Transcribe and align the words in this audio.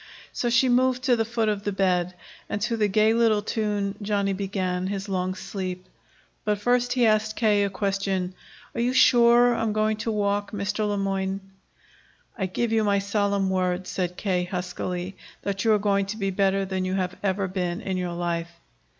So 0.33 0.49
she 0.49 0.67
moved 0.67 1.03
to 1.03 1.15
the 1.15 1.23
foot 1.25 1.47
of 1.47 1.63
the 1.63 1.71
bed, 1.71 2.15
and 2.49 2.59
to 2.63 2.75
the 2.75 2.87
gay 2.87 3.13
little 3.13 3.43
tune 3.43 3.93
Johnny 4.01 4.33
began 4.33 4.87
his 4.87 5.07
long 5.07 5.35
sleep. 5.35 5.85
But 6.43 6.57
first 6.59 6.93
he 6.93 7.05
asked 7.05 7.35
K. 7.35 7.63
a 7.65 7.69
question: 7.69 8.33
"Are 8.73 8.81
you 8.81 8.93
sure 8.93 9.53
I'm 9.53 9.73
going 9.73 9.97
to 9.97 10.11
walk, 10.11 10.53
Mr. 10.53 10.87
Le 10.89 10.97
Moyne?" 10.97 11.39
"I 12.35 12.47
give 12.47 12.71
you 12.71 12.83
my 12.83 12.97
solemn 12.97 13.51
word," 13.51 13.85
said 13.85 14.17
K. 14.17 14.45
huskily, 14.45 15.17
"that 15.43 15.65
you 15.65 15.71
are 15.71 15.77
going 15.77 16.07
to 16.07 16.17
be 16.17 16.31
better 16.31 16.65
than 16.65 16.83
you 16.83 16.95
have 16.95 17.15
ever 17.21 17.47
been 17.47 17.79
in 17.79 17.95
your 17.95 18.13
life." 18.13 18.49